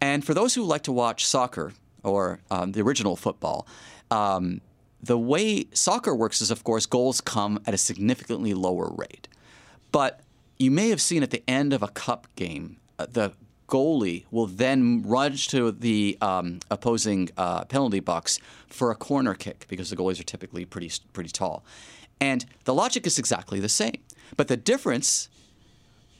[0.00, 1.72] And for those who like to watch soccer
[2.02, 3.66] or um, the original football,
[4.10, 4.60] um,
[5.00, 9.28] the way soccer works is, of course, goals come at a significantly lower rate.
[9.92, 10.20] But
[10.58, 13.32] you may have seen at the end of a cup game, uh, the
[13.68, 19.66] goalie will then rush to the um, opposing uh, penalty box for a corner kick
[19.68, 21.64] because the goalies are typically pretty pretty tall,
[22.20, 23.98] and the logic is exactly the same.
[24.36, 25.28] But the difference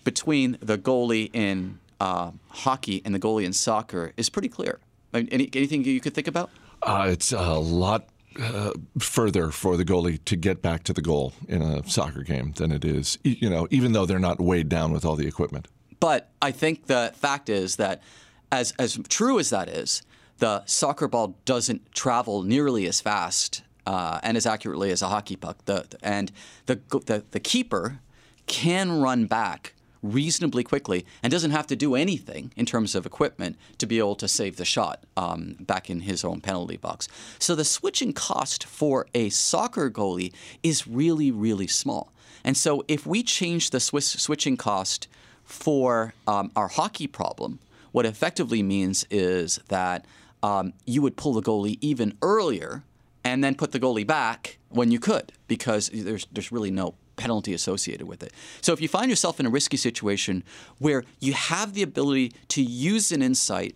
[0.05, 4.79] between the goalie in uh, hockey and the goalie in soccer is pretty clear.
[5.13, 6.51] Any, anything you could think about?
[6.83, 8.09] Uh, it's a lot
[8.41, 12.53] uh, further for the goalie to get back to the goal in a soccer game
[12.57, 15.69] than it is, you know, even though they're not weighed down with all the equipment.
[16.01, 18.03] But I think the fact is that,
[18.51, 20.03] as as true as that is,
[20.39, 25.37] the soccer ball doesn't travel nearly as fast uh, and as accurately as a hockey
[25.37, 25.65] puck.
[25.65, 26.33] The and
[26.67, 28.01] the the, the keeper
[28.47, 33.57] can run back reasonably quickly and doesn't have to do anything in terms of equipment
[33.79, 37.09] to be able to save the shot um, back in his own penalty box.
[37.39, 40.33] So the switching cost for a soccer goalie
[40.63, 42.13] is really, really small.
[42.45, 45.09] And so if we change the Swiss switching cost
[45.49, 47.59] for um, our hockey problem,
[47.93, 50.05] what effectively means is that
[50.43, 52.85] um, you would pull the goalie even earlier
[53.25, 57.55] and then put the goalie back when you could because there's there's really no penalty
[57.55, 58.33] associated with it.
[58.61, 60.45] So if you find yourself in a risky situation
[60.79, 63.75] where you have the ability to use an insight,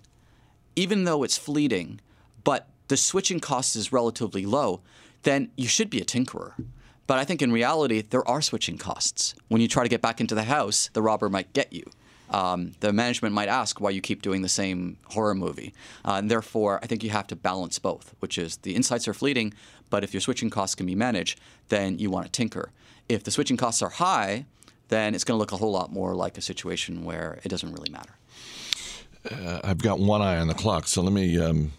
[0.77, 2.01] even though it's fleeting,
[2.45, 4.83] but the switching cost is relatively low,
[5.23, 6.53] then you should be a tinkerer.
[7.07, 9.35] But I think in reality, there are switching costs.
[9.49, 11.85] When you try to get back into the house, the robber might get you.
[12.31, 15.75] Um, the management might ask why you keep doing the same horror movie.
[16.05, 19.15] Uh, and therefore, I think you have to balance both, which is the insights are
[19.15, 19.53] fleeting,
[19.91, 21.39] but if your switching costs can be managed,
[21.69, 22.71] then you want to tinker.
[23.09, 24.47] If the switching costs are high,
[24.89, 27.73] then it's going to look a whole lot more like a situation where it doesn't
[27.73, 28.17] really matter.
[29.31, 31.73] Uh, I've got one eye on the clock, so let me um,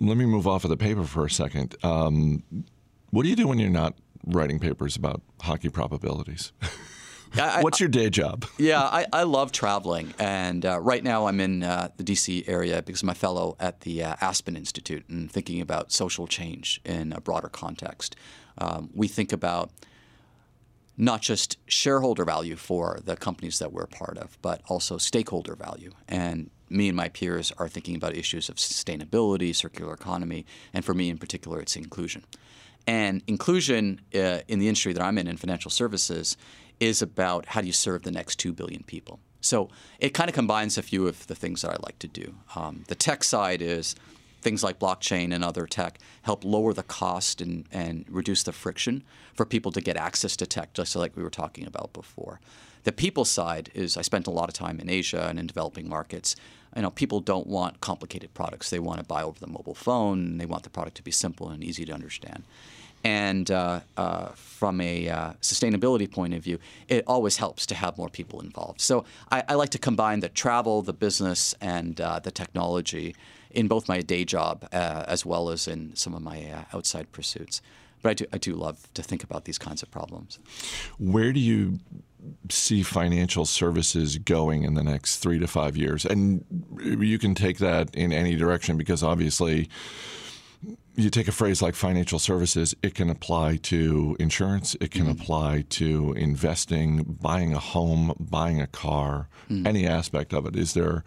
[0.00, 1.76] let me move off of the paper for a second.
[1.82, 2.42] Um,
[3.10, 3.94] what do you do when you're not
[4.26, 6.52] writing papers about hockey probabilities?
[7.38, 8.46] I- What's your day job?
[8.56, 12.44] yeah, I, I love traveling, and uh, right now I'm in uh, the D.C.
[12.46, 16.80] area because I'm a fellow at the uh, Aspen Institute and thinking about social change
[16.84, 18.16] in a broader context.
[18.58, 19.70] Um, we think about
[20.96, 25.54] not just shareholder value for the companies that we're a part of, but also stakeholder
[25.54, 25.90] value.
[26.08, 30.94] And me and my peers are thinking about issues of sustainability, circular economy, and for
[30.94, 32.24] me in particular, it's inclusion.
[32.86, 36.36] And inclusion uh, in the industry that I'm in, in financial services,
[36.78, 39.18] is about how do you serve the next 2 billion people.
[39.40, 42.34] So it kind of combines a few of the things that I like to do.
[42.54, 43.94] Um, the tech side is
[44.42, 49.02] things like blockchain and other tech help lower the cost and, and reduce the friction
[49.34, 52.40] for people to get access to tech, just like we were talking about before.
[52.84, 55.88] The people side is I spent a lot of time in Asia and in developing
[55.88, 56.36] markets.
[56.76, 58.70] You know, people don't want complicated products.
[58.70, 60.38] They want to buy over the mobile phone.
[60.38, 62.44] They want the product to be simple and easy to understand.
[63.04, 67.96] And uh, uh, from a uh, sustainability point of view, it always helps to have
[67.96, 68.80] more people involved.
[68.80, 73.14] So I, I like to combine the travel, the business, and uh, the technology
[73.50, 77.10] in both my day job uh, as well as in some of my uh, outside
[77.12, 77.62] pursuits.
[78.02, 80.38] But I do, I do love to think about these kinds of problems.
[80.98, 81.78] Where do you
[82.50, 86.04] see financial services going in the next three to five years?
[86.04, 86.44] And
[86.80, 89.68] you can take that in any direction because obviously
[90.96, 95.10] you take a phrase like financial services, it can apply to insurance, it can mm
[95.10, 100.56] apply to investing, buying a home, buying a car, mm any aspect of it.
[100.56, 101.04] Is there,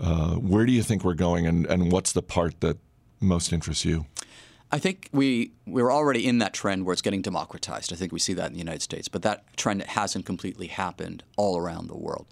[0.00, 2.78] uh, where do you think we're going and, and what's the part that
[3.20, 4.06] most interests you?
[4.72, 7.92] I think we we're already in that trend where it's getting democratized.
[7.92, 11.24] I think we see that in the United States, but that trend hasn't completely happened
[11.36, 12.26] all around the world.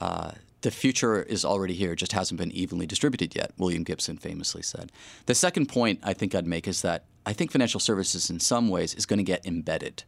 [0.00, 0.32] Uh,
[0.64, 4.90] the future is already here, just hasn't been evenly distributed yet, William Gibson famously said.
[5.26, 8.70] The second point I think I'd make is that I think financial services in some
[8.70, 10.04] ways is going to get embedded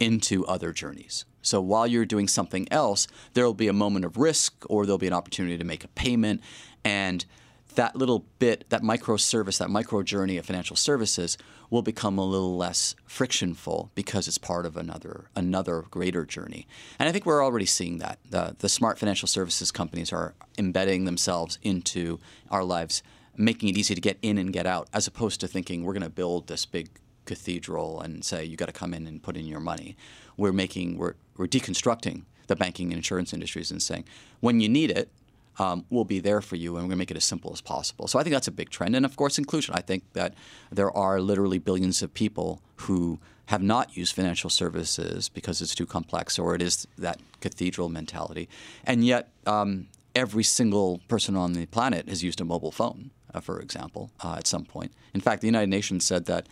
[0.00, 1.26] into other journeys.
[1.42, 4.96] So while you're doing something else, there will be a moment of risk or there'll
[4.96, 6.40] be an opportunity to make a payment.
[6.82, 7.26] And
[7.74, 11.36] that little bit, that micro service, that micro journey of financial services
[11.68, 16.66] will become a little less frictionful because it's part of another another greater journey.
[16.98, 18.18] And I think we're already seeing that.
[18.28, 22.18] The, the smart financial services companies are embedding themselves into
[22.50, 23.02] our lives,
[23.36, 26.02] making it easy to get in and get out, as opposed to thinking we're going
[26.02, 26.88] to build this big
[27.24, 29.96] cathedral and say you got to come in and put in your money.
[30.36, 34.04] We're making we're, we're deconstructing the banking and insurance industries and saying
[34.40, 35.08] when you need it,
[35.58, 37.60] um, will be there for you, and we're going to make it as simple as
[37.60, 38.06] possible.
[38.06, 38.96] So I think that's a big trend.
[38.96, 39.74] And of course, inclusion.
[39.74, 40.34] I think that
[40.70, 45.86] there are literally billions of people who have not used financial services because it's too
[45.86, 48.48] complex or it is that cathedral mentality.
[48.84, 53.40] And yet, um, every single person on the planet has used a mobile phone, uh,
[53.40, 54.92] for example, uh, at some point.
[55.14, 56.46] In fact, the United Nations said that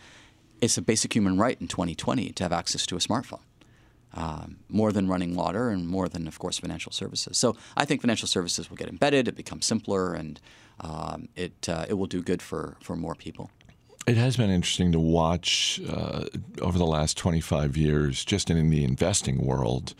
[0.61, 3.40] it's a basic human right in 2020 to have access to a smartphone
[4.14, 7.38] um, more than running water and more than, of course, financial services.
[7.38, 10.40] So I think financial services will get embedded, it becomes simpler, and
[10.80, 13.50] um, it, uh, it will do good for, for more people.
[14.06, 16.24] It has been interesting to watch uh,
[16.62, 19.94] over the last 25 years, just in the investing world.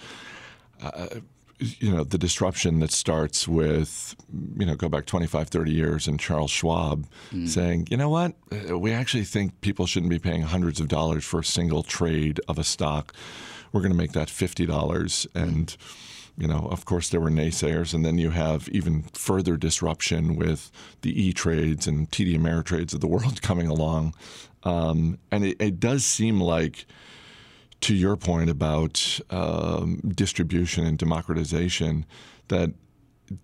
[0.83, 1.09] Uh,
[1.59, 4.15] you know, the disruption that starts with,
[4.57, 7.49] you know, go back 25, 30 years and Charles Schwab mm.
[7.49, 8.35] saying, you know what,
[8.71, 12.41] uh, we actually think people shouldn't be paying hundreds of dollars for a single trade
[12.49, 13.13] of a stock
[13.73, 15.27] we're going to make that fifty dollars.
[15.35, 15.77] And
[16.37, 20.71] you know, of course, there were naysayers, and then you have even further disruption with
[21.03, 24.15] the E Trades and TD Ameritrades of the world coming along,
[24.63, 26.87] um, and it, it, does seem like,
[27.81, 32.07] to your point about um, distribution and democratization,
[32.49, 32.71] that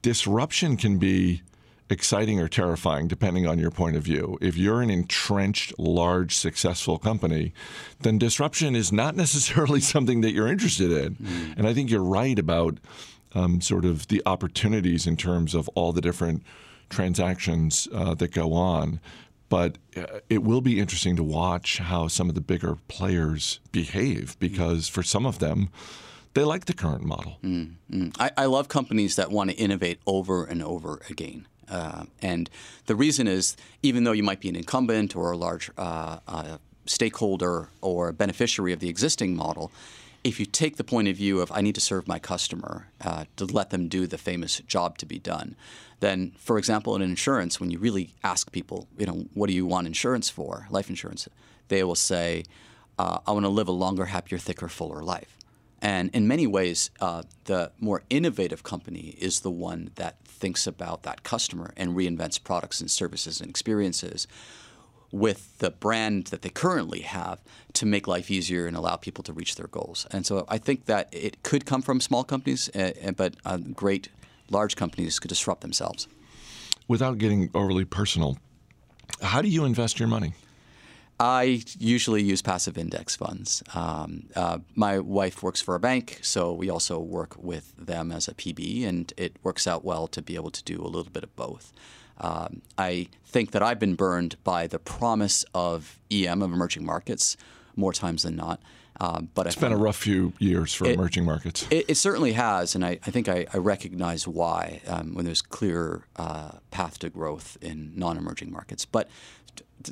[0.02, 1.42] disruption can be
[1.90, 4.38] exciting or terrifying, depending on your point of view.
[4.40, 7.52] If you're an entrenched, large, successful company,
[8.00, 11.16] then disruption is not necessarily something that you're interested in.
[11.16, 11.58] Mm.
[11.58, 12.78] And I think you're right about
[13.34, 16.42] um, sort of the opportunities in terms of all the different
[16.88, 19.00] transactions uh, that go on.
[19.48, 24.38] But uh, it will be interesting to watch how some of the bigger players behave
[24.38, 25.68] because for some of them,
[26.34, 27.38] they like the current model.
[27.44, 28.16] Mm, mm.
[28.18, 31.46] I, I, love companies that want to innovate over and over again.
[31.74, 32.48] Uh, and
[32.86, 36.58] the reason is, even though you might be an incumbent or a large uh, uh,
[36.86, 39.72] stakeholder or beneficiary of the existing model,
[40.22, 43.24] if you take the point of view of I need to serve my customer uh,
[43.36, 45.56] to let them do the famous job to be done,
[45.98, 49.66] then, for example, in insurance, when you really ask people, you know, what do you
[49.66, 51.28] want insurance for, life insurance,
[51.68, 52.44] they will say,
[52.98, 55.36] uh, I want to live a longer, happier, thicker, fuller life.
[55.84, 61.02] And in many ways, uh, the more innovative company is the one that thinks about
[61.02, 64.26] that customer and reinvents products and services and experiences
[65.12, 67.38] with the brand that they currently have
[67.74, 70.06] to make life easier and allow people to reach their goals.
[70.10, 74.08] And so I think that it could come from small companies, uh, but uh, great
[74.48, 76.08] large companies could disrupt themselves.
[76.88, 78.38] Without getting overly personal,
[79.20, 80.32] how do you invest your money?
[81.24, 83.62] I usually use passive index funds.
[83.74, 88.28] Um, uh, my wife works for a bank, so we also work with them as
[88.28, 91.22] a PB, and it works out well to be able to do a little bit
[91.22, 91.72] of both.
[92.18, 97.38] Um, I think that I've been burned by the promise of EM, of emerging markets,
[97.74, 98.60] more times than not.
[99.00, 101.66] Um, but it's been a rough few years for it, emerging markets.
[101.70, 105.42] It, it, certainly has, and I, I think I, I, recognize why um, when there's
[105.42, 108.84] clear uh, path to growth in non-emerging markets.
[108.84, 109.10] But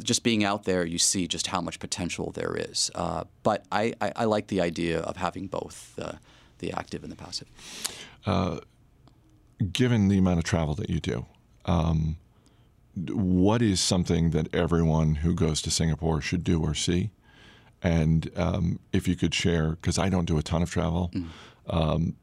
[0.03, 2.91] just being out there, you see just how much potential there is.
[2.95, 6.19] Uh, but I, I, I, like the idea of having both the,
[6.59, 7.49] the active and the passive.
[8.25, 8.61] Uh,
[9.73, 11.27] given the amount of travel that you do,
[11.67, 12.17] um,
[12.95, 17.11] what is something that everyone who goes to Singapore should do or see?
[17.83, 21.11] And um, if you could share, because I don't do a ton of travel,
[21.69, 22.15] um,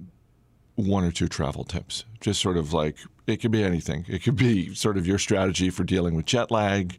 [0.76, 2.06] one or two travel tips.
[2.22, 2.96] Just sort of like
[3.28, 4.06] it could be anything.
[4.08, 6.98] It could be sort of your strategy for dealing with jet lag,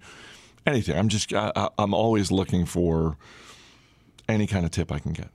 [0.66, 0.96] anything.
[0.96, 3.16] I'm just I, I'm always looking for
[4.28, 5.28] any kind of tip I can get.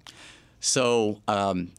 [0.60, 1.72] So um,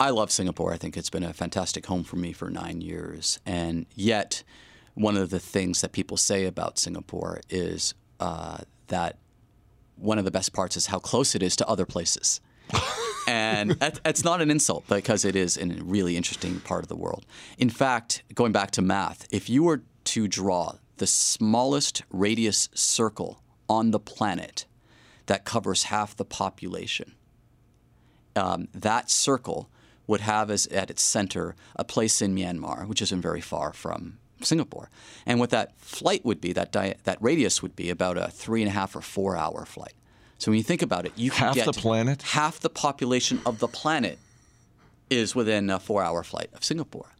[0.00, 0.72] I love Singapore.
[0.72, 3.38] I think it's been a fantastic home for me for nine years.
[3.46, 4.42] And yet,
[4.94, 9.18] one of the things that people say about Singapore is uh, that
[9.96, 12.40] one of the best parts is how close it is to other places.
[13.28, 16.88] and that, that's not an insult because it is in a really interesting part of
[16.88, 17.24] the world.
[17.58, 23.42] In fact, going back to math, if you were to draw the smallest radius circle
[23.68, 24.66] on the planet
[25.26, 27.16] that covers half the population,
[28.36, 29.68] um, that circle
[30.06, 34.18] would have as at its center a place in Myanmar, which isn't very far from
[34.42, 34.90] Singapore.
[35.26, 38.62] And what that flight would be, that di- that radius would be about a three
[38.62, 39.94] and a half or four hour flight.
[40.38, 42.22] So when you think about it, you Half the planet?
[42.22, 44.20] half the population of the planet
[45.10, 47.10] is within a four hour flight of Singapore.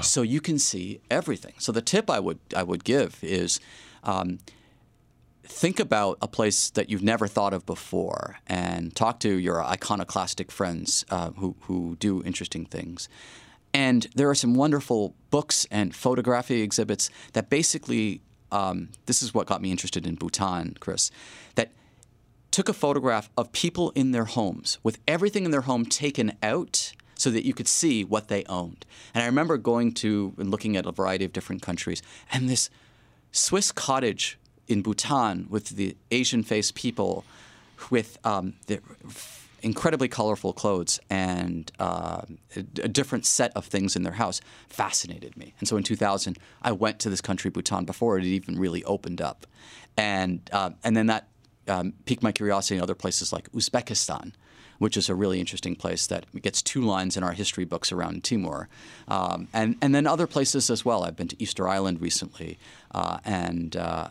[0.00, 1.54] So you can see everything.
[1.58, 3.60] So the tip I would I would give is
[4.02, 4.38] um,
[5.44, 10.50] think about a place that you've never thought of before and talk to your iconoclastic
[10.50, 13.08] friends uh, who, who do interesting things.
[13.72, 18.20] And there are some wonderful books and photography exhibits that basically,
[18.52, 21.10] um, this is what got me interested in Bhutan, Chris,
[21.56, 21.72] that
[22.50, 26.92] took a photograph of people in their homes with everything in their home taken out
[27.16, 28.84] so that you could see what they owned.
[29.14, 32.02] And I remember going to and looking at a variety of different countries
[32.32, 32.70] and this
[33.32, 34.38] Swiss cottage
[34.68, 37.24] in Bhutan with the Asian faced people
[37.90, 38.54] with um,
[39.62, 42.22] incredibly colorful clothes and uh,
[42.54, 45.54] a, a different set of things in their house fascinated me.
[45.58, 49.20] And so in 2000, I went to this country, Bhutan, before it even really opened
[49.20, 49.46] up.
[49.96, 51.28] And, uh, and then that
[51.66, 54.32] um, piqued my curiosity in other places like Uzbekistan,
[54.78, 58.24] which is a really interesting place that gets two lines in our history books around
[58.24, 58.68] Timur.
[59.08, 61.04] Um, and, and then other places as well.
[61.04, 62.58] I've been to Easter Island recently.
[62.90, 64.08] Uh, and uh,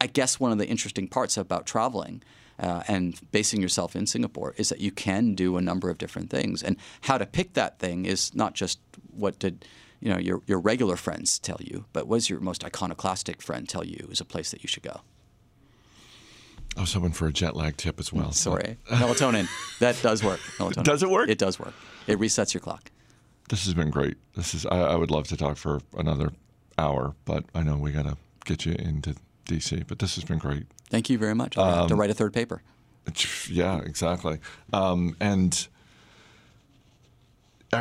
[0.00, 2.22] I guess one of the interesting parts about traveling
[2.58, 6.30] uh, and basing yourself in Singapore is that you can do a number of different
[6.30, 6.62] things.
[6.62, 8.78] And how to pick that thing is not just
[9.10, 9.64] what did
[10.00, 13.68] you know your, your regular friends tell you, but what does your most iconoclastic friend
[13.68, 15.00] tell you is a place that you should go?
[16.76, 18.32] I was hoping for a jet lag tip as well.
[18.32, 19.46] Sorry, melatonin
[19.78, 20.40] that does work.
[20.58, 20.84] Melatonin.
[20.84, 21.28] Does it work?
[21.28, 21.74] It does work.
[22.06, 22.90] It resets your clock.
[23.48, 24.16] This has been great.
[24.34, 24.66] This is.
[24.66, 26.32] I, I would love to talk for another
[26.78, 29.14] hour, but I know we got to get you into
[29.46, 29.86] DC.
[29.86, 30.64] But this has been great.
[30.90, 31.56] Thank you very much.
[31.56, 32.62] I have to write a third paper.
[33.50, 34.38] Yeah, exactly.
[34.72, 35.68] Um, and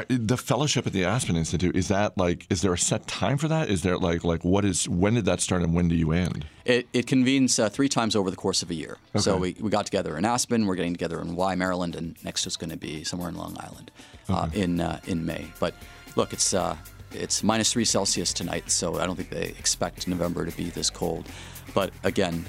[0.07, 3.47] the fellowship at the Aspen Institute is that like is there a set time for
[3.47, 3.69] that?
[3.69, 6.45] Is there like like what is when did that start and when do you end?
[6.65, 8.97] It, it convenes uh, three times over the course of a year.
[9.15, 9.19] Okay.
[9.21, 12.47] So we, we got together in Aspen, we're getting together in Wye, Maryland, and next
[12.47, 13.91] is going to be somewhere in Long Island
[14.29, 15.47] uh, in uh, in May.
[15.59, 15.75] But
[16.15, 16.77] look, it's uh,
[17.11, 20.89] it's minus three Celsius tonight, so I don't think they expect November to be this
[20.89, 21.27] cold.
[21.73, 22.45] But again,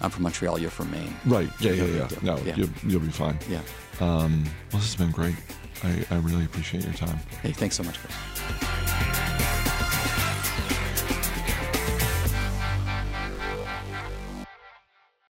[0.00, 1.14] I'm from Montreal, you're from Maine.
[1.24, 1.50] Right.
[1.60, 1.72] Yeah.
[1.72, 1.84] Yeah.
[1.84, 2.08] No Yeah.
[2.22, 2.56] No, Yeah.
[2.56, 3.38] You'll, you'll be fine.
[3.48, 3.60] Yeah.
[4.00, 5.34] Um, well, this has been great.
[5.82, 7.16] I, I really appreciate your time.
[7.42, 9.75] Hey, thanks so much, Chris.